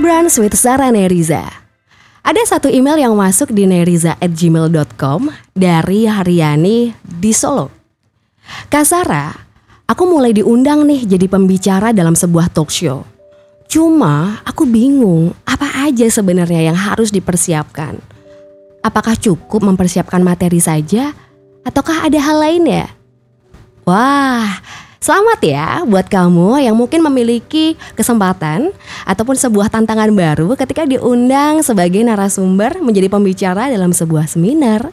Brunch 0.00 0.40
with 0.40 0.56
Sarah 0.56 0.88
Neriza. 0.88 1.44
Ada 2.24 2.56
satu 2.56 2.72
email 2.72 2.96
yang 3.04 3.12
masuk 3.12 3.52
di 3.52 3.68
neriza@gmail.com 3.68 5.28
dari 5.52 6.08
Haryani 6.08 6.96
di 7.04 7.32
Solo. 7.36 7.68
Kak 8.72 8.88
Sarah, 8.88 9.36
aku 9.84 10.08
mulai 10.08 10.32
diundang 10.32 10.88
nih 10.88 11.04
jadi 11.04 11.28
pembicara 11.28 11.92
dalam 11.92 12.16
sebuah 12.16 12.48
talk 12.48 12.72
show. 12.72 13.04
Cuma 13.68 14.40
aku 14.40 14.64
bingung 14.64 15.36
apa 15.44 15.84
aja 15.84 16.08
sebenarnya 16.08 16.72
yang 16.72 16.78
harus 16.80 17.12
dipersiapkan. 17.12 18.00
Apakah 18.80 19.20
cukup 19.20 19.60
mempersiapkan 19.60 20.24
materi 20.24 20.64
saja 20.64 21.12
ataukah 21.60 22.08
ada 22.08 22.16
hal 22.16 22.40
lain 22.40 22.64
ya? 22.64 22.88
Wah, 23.84 24.64
Selamat 25.00 25.40
ya 25.40 25.80
buat 25.88 26.12
kamu 26.12 26.60
yang 26.60 26.76
mungkin 26.76 27.00
memiliki 27.00 27.72
kesempatan 27.96 28.68
ataupun 29.08 29.32
sebuah 29.32 29.72
tantangan 29.72 30.12
baru 30.12 30.52
ketika 30.60 30.84
diundang 30.84 31.64
sebagai 31.64 32.04
narasumber 32.04 32.84
menjadi 32.84 33.08
pembicara 33.08 33.72
dalam 33.72 33.96
sebuah 33.96 34.28
seminar, 34.28 34.92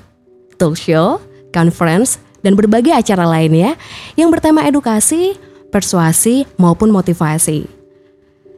talk 0.56 0.80
show, 0.80 1.20
conference, 1.52 2.24
dan 2.40 2.56
berbagai 2.56 2.96
acara 2.96 3.28
lainnya 3.28 3.76
yang 4.16 4.32
bertema 4.32 4.64
edukasi, 4.64 5.36
persuasi, 5.76 6.48
maupun 6.56 6.88
motivasi. 6.88 7.68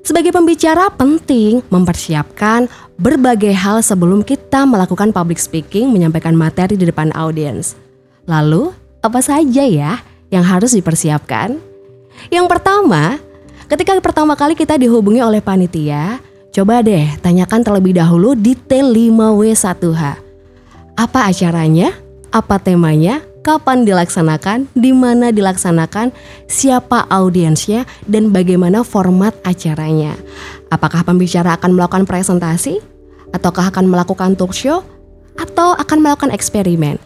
Sebagai 0.06 0.30
pembicara 0.30 0.94
penting 0.94 1.66
mempersiapkan 1.74 2.70
berbagai 3.02 3.58
hal 3.58 3.82
sebelum 3.82 4.22
kita 4.22 4.70
melakukan 4.70 5.10
public 5.10 5.42
speaking 5.42 5.90
menyampaikan 5.90 6.38
materi 6.38 6.78
di 6.78 6.86
depan 6.86 7.10
audiens. 7.18 7.74
Lalu, 8.30 8.70
apa 9.02 9.18
saja 9.26 9.66
ya 9.66 9.98
yang 10.30 10.46
harus 10.46 10.74
dipersiapkan? 10.74 11.58
Yang 12.30 12.46
pertama, 12.50 13.18
ketika 13.70 13.98
pertama 14.02 14.34
kali 14.38 14.54
kita 14.54 14.78
dihubungi 14.78 15.22
oleh 15.22 15.42
panitia, 15.42 16.22
coba 16.54 16.82
deh 16.82 17.06
tanyakan 17.22 17.62
terlebih 17.66 17.98
dahulu 17.98 18.34
detail 18.38 18.94
5W1H. 18.94 20.04
Apa 21.00 21.20
acaranya? 21.32 21.96
Apa 22.30 22.62
temanya? 22.62 23.26
Kapan 23.40 23.88
dilaksanakan? 23.88 24.68
Di 24.76 24.92
mana 24.92 25.32
dilaksanakan? 25.32 26.12
Siapa 26.46 27.08
audiensnya? 27.08 27.88
Dan 28.04 28.36
bagaimana 28.36 28.84
format 28.84 29.32
acaranya? 29.48 30.20
Apakah 30.68 31.08
pembicara 31.08 31.56
akan 31.56 31.74
melakukan 31.74 32.04
presentasi? 32.04 32.84
Ataukah 33.32 33.72
akan 33.72 33.88
melakukan 33.88 34.36
talk 34.36 34.52
show? 34.52 34.84
Atau 35.40 35.72
akan 35.72 36.04
melakukan 36.04 36.36
eksperimen? 36.36 37.00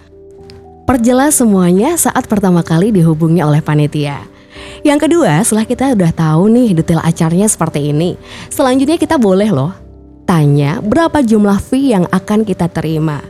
Perjelas 0.83 1.39
semuanya 1.39 1.95
saat 1.95 2.27
pertama 2.27 2.59
kali 2.59 2.91
dihubungi 2.91 3.39
oleh 3.39 3.63
panitia. 3.63 4.19
Yang 4.83 5.07
kedua, 5.07 5.39
setelah 5.39 5.63
kita 5.63 5.95
udah 5.95 6.11
tahu 6.11 6.51
nih 6.51 6.75
detail 6.75 6.99
acaranya 6.99 7.47
seperti 7.47 7.95
ini, 7.95 8.19
selanjutnya 8.51 8.99
kita 8.99 9.15
boleh 9.15 9.47
loh 9.47 9.71
tanya 10.27 10.83
berapa 10.83 11.23
jumlah 11.23 11.55
fee 11.63 11.95
yang 11.95 12.03
akan 12.11 12.43
kita 12.43 12.67
terima. 12.67 13.23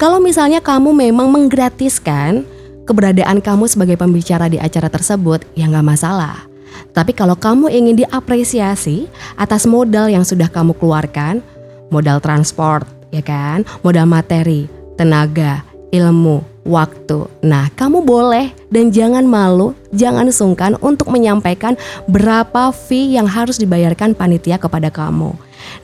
Kalau 0.00 0.24
misalnya 0.24 0.64
kamu 0.64 0.96
memang 0.96 1.28
menggratiskan 1.28 2.48
keberadaan 2.88 3.44
kamu 3.44 3.68
sebagai 3.68 4.00
pembicara 4.00 4.48
di 4.48 4.56
acara 4.56 4.88
tersebut, 4.88 5.44
ya 5.52 5.68
nggak 5.68 5.84
masalah. 5.84 6.48
Tapi 6.96 7.12
kalau 7.12 7.36
kamu 7.36 7.68
ingin 7.76 8.08
diapresiasi 8.08 9.04
atas 9.36 9.68
modal 9.68 10.08
yang 10.08 10.24
sudah 10.24 10.48
kamu 10.48 10.72
keluarkan, 10.80 11.44
modal 11.92 12.24
transport, 12.24 12.88
ya 13.12 13.20
kan, 13.20 13.68
modal 13.84 14.08
materi, 14.08 14.64
tenaga, 14.96 15.60
ilmu, 15.94 16.42
waktu. 16.66 17.30
Nah, 17.46 17.70
kamu 17.74 18.02
boleh 18.02 18.50
dan 18.68 18.90
jangan 18.90 19.22
malu, 19.22 19.72
jangan 19.94 20.28
sungkan 20.34 20.74
untuk 20.82 21.08
menyampaikan 21.14 21.78
berapa 22.10 22.74
fee 22.74 23.14
yang 23.14 23.30
harus 23.30 23.56
dibayarkan 23.56 24.18
panitia 24.18 24.58
kepada 24.58 24.90
kamu. 24.90 25.34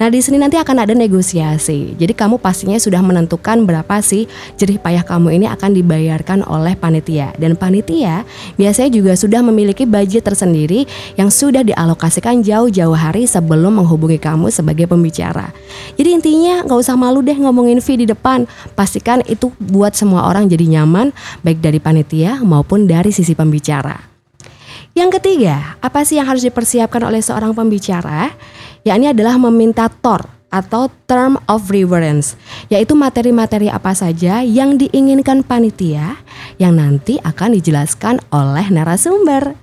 Nah, 0.00 0.08
di 0.08 0.18
sini 0.22 0.40
nanti 0.40 0.58
akan 0.58 0.84
ada 0.86 0.94
negosiasi. 0.94 1.94
Jadi 1.96 2.12
kamu 2.14 2.38
pastinya 2.38 2.78
sudah 2.78 3.00
menentukan 3.00 3.64
berapa 3.66 3.98
sih 4.00 4.26
jerih 4.56 4.78
payah 4.78 5.04
kamu 5.04 5.42
ini 5.42 5.46
akan 5.50 5.74
dibayarkan 5.74 6.44
oleh 6.46 6.74
panitia. 6.78 7.34
Dan 7.38 7.58
panitia 7.58 8.22
biasanya 8.56 8.90
juga 8.92 9.12
sudah 9.18 9.40
memiliki 9.42 9.88
budget 9.88 10.26
tersendiri 10.26 10.86
yang 11.16 11.32
sudah 11.32 11.66
dialokasikan 11.66 12.44
jauh-jauh 12.44 12.96
hari 12.96 13.26
sebelum 13.26 13.82
menghubungi 13.82 14.20
kamu 14.20 14.52
sebagai 14.52 14.86
pembicara. 14.86 15.50
Jadi 15.96 16.08
intinya 16.12 16.62
nggak 16.66 16.78
usah 16.78 16.96
malu 16.98 17.24
deh 17.24 17.36
ngomongin 17.36 17.80
fee 17.82 18.02
di 18.02 18.06
depan. 18.06 18.44
Pastikan 18.76 19.24
itu 19.26 19.50
buat 19.58 19.96
semua 19.96 20.28
orang 20.28 20.46
jadi 20.46 20.80
nyaman, 20.80 21.10
baik 21.40 21.64
dari 21.64 21.78
panitia 21.80 22.40
maupun 22.44 22.84
dari 22.84 23.10
sisi 23.10 23.32
pembicara. 23.32 24.11
Yang 24.92 25.20
ketiga, 25.20 25.80
apa 25.80 26.04
sih 26.04 26.20
yang 26.20 26.28
harus 26.28 26.44
dipersiapkan 26.44 27.00
oleh 27.00 27.24
seorang 27.24 27.56
pembicara? 27.56 28.28
Yakni 28.84 29.08
adalah 29.08 29.40
meminta 29.40 29.88
TOR 29.88 30.28
atau 30.52 30.92
Term 31.08 31.40
of 31.48 31.72
Reference, 31.72 32.36
yaitu 32.68 32.92
materi-materi 32.92 33.72
apa 33.72 33.96
saja 33.96 34.44
yang 34.44 34.76
diinginkan 34.76 35.40
panitia 35.40 36.20
yang 36.60 36.76
nanti 36.76 37.16
akan 37.24 37.56
dijelaskan 37.56 38.20
oleh 38.28 38.68
narasumber. 38.68 39.56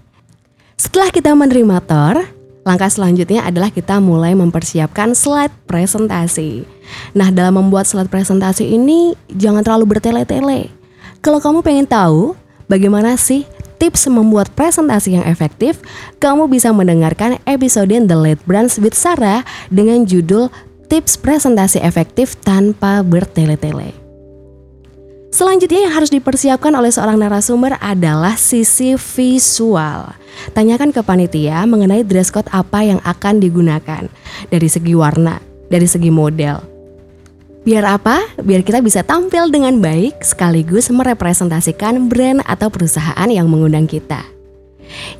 Setelah 0.82 1.14
kita 1.14 1.38
menerima 1.38 1.78
TOR, 1.86 2.26
langkah 2.66 2.90
selanjutnya 2.90 3.46
adalah 3.46 3.70
kita 3.70 4.02
mulai 4.02 4.34
mempersiapkan 4.34 5.14
slide 5.14 5.54
presentasi. 5.70 6.66
Nah, 7.14 7.30
dalam 7.30 7.62
membuat 7.62 7.86
slide 7.86 8.10
presentasi 8.10 8.66
ini 8.66 9.14
jangan 9.30 9.62
terlalu 9.62 9.94
bertele-tele. 9.94 10.74
Kalau 11.22 11.38
kamu 11.38 11.62
pengen 11.62 11.86
tahu 11.86 12.34
bagaimana 12.66 13.14
sih 13.14 13.46
tips 13.80 14.12
membuat 14.12 14.52
presentasi 14.54 15.18
yang 15.18 15.26
efektif, 15.26 15.80
kamu 16.20 16.52
bisa 16.52 16.70
mendengarkan 16.76 17.40
episode 17.48 17.90
The 17.90 18.18
Late 18.20 18.44
Brunch 18.44 18.78
with 18.78 18.94
Sarah 18.94 19.48
dengan 19.72 20.04
judul 20.06 20.52
Tips 20.92 21.18
Presentasi 21.18 21.80
Efektif 21.80 22.38
Tanpa 22.44 23.02
Bertele-tele. 23.02 23.96
Selanjutnya 25.30 25.86
yang 25.86 25.94
harus 25.94 26.10
dipersiapkan 26.10 26.74
oleh 26.74 26.90
seorang 26.90 27.22
narasumber 27.22 27.78
adalah 27.78 28.34
sisi 28.34 28.98
visual. 28.98 30.12
Tanyakan 30.58 30.90
ke 30.90 31.06
panitia 31.06 31.64
mengenai 31.70 32.02
dress 32.02 32.34
code 32.34 32.50
apa 32.50 32.82
yang 32.82 32.98
akan 33.06 33.38
digunakan 33.38 34.10
dari 34.50 34.68
segi 34.68 34.98
warna, 34.98 35.38
dari 35.70 35.86
segi 35.86 36.10
model, 36.10 36.79
Biar 37.68 37.84
apa? 37.84 38.24
Biar 38.40 38.64
kita 38.64 38.80
bisa 38.80 39.04
tampil 39.04 39.52
dengan 39.52 39.84
baik 39.84 40.24
sekaligus 40.24 40.88
merepresentasikan 40.96 42.08
brand 42.08 42.40
atau 42.48 42.72
perusahaan 42.72 43.28
yang 43.28 43.52
mengundang 43.52 43.84
kita. 43.84 44.24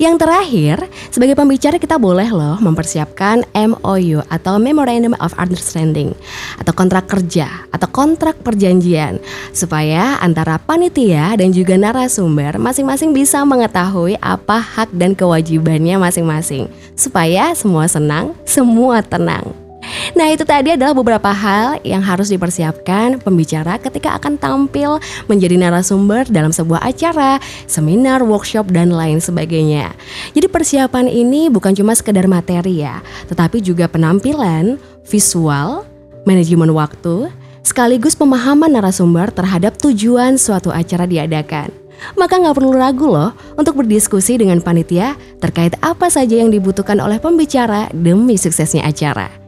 Yang 0.02 0.26
terakhir, 0.26 0.76
sebagai 1.14 1.38
pembicara 1.38 1.78
kita 1.78 1.94
boleh 1.94 2.26
loh 2.32 2.58
mempersiapkan 2.58 3.46
MOU 3.54 4.18
atau 4.26 4.58
Memorandum 4.58 5.14
of 5.22 5.30
Understanding 5.38 6.10
atau 6.58 6.72
kontrak 6.74 7.06
kerja 7.06 7.70
atau 7.70 7.86
kontrak 7.86 8.40
perjanjian 8.42 9.22
supaya 9.54 10.18
antara 10.18 10.58
panitia 10.58 11.38
dan 11.38 11.54
juga 11.54 11.78
narasumber 11.78 12.58
masing-masing 12.58 13.14
bisa 13.14 13.46
mengetahui 13.46 14.18
apa 14.18 14.58
hak 14.58 14.90
dan 14.96 15.14
kewajibannya 15.14 16.02
masing-masing 16.02 16.66
supaya 16.98 17.54
semua 17.54 17.86
senang, 17.86 18.34
semua 18.42 19.06
tenang. 19.06 19.69
Nah 20.18 20.26
itu 20.34 20.42
tadi 20.42 20.74
adalah 20.74 20.94
beberapa 20.96 21.30
hal 21.30 21.78
yang 21.86 22.02
harus 22.02 22.30
dipersiapkan 22.30 23.22
pembicara 23.22 23.78
ketika 23.78 24.18
akan 24.18 24.36
tampil 24.36 24.98
menjadi 25.30 25.56
narasumber 25.56 26.26
dalam 26.26 26.50
sebuah 26.50 26.82
acara, 26.82 27.38
seminar, 27.70 28.22
workshop, 28.26 28.70
dan 28.74 28.90
lain 28.90 29.22
sebagainya. 29.22 29.94
Jadi 30.34 30.46
persiapan 30.50 31.06
ini 31.06 31.46
bukan 31.48 31.74
cuma 31.74 31.94
sekedar 31.94 32.26
materi 32.26 32.82
ya, 32.82 32.98
tetapi 33.30 33.62
juga 33.62 33.86
penampilan, 33.86 34.76
visual, 35.06 35.86
manajemen 36.26 36.74
waktu, 36.74 37.30
sekaligus 37.62 38.18
pemahaman 38.18 38.72
narasumber 38.72 39.30
terhadap 39.30 39.78
tujuan 39.78 40.36
suatu 40.36 40.74
acara 40.74 41.06
diadakan. 41.06 41.70
Maka 42.16 42.40
nggak 42.40 42.56
perlu 42.56 42.72
ragu 42.72 43.12
loh 43.12 43.36
untuk 43.60 43.84
berdiskusi 43.84 44.40
dengan 44.40 44.64
panitia 44.64 45.20
terkait 45.36 45.76
apa 45.84 46.08
saja 46.08 46.40
yang 46.40 46.48
dibutuhkan 46.48 46.96
oleh 46.96 47.20
pembicara 47.20 47.92
demi 47.92 48.40
suksesnya 48.40 48.88
acara. 48.88 49.39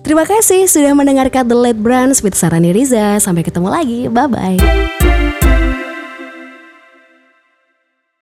Terima 0.00 0.24
kasih 0.24 0.64
sudah 0.64 0.96
mendengarkan 0.96 1.44
The 1.46 1.56
Late 1.56 1.80
Brunch 1.80 2.24
with 2.24 2.34
Sarani 2.34 2.72
Riza. 2.72 3.20
Sampai 3.20 3.44
ketemu 3.44 3.68
lagi. 3.68 4.00
Bye-bye. 4.08 4.99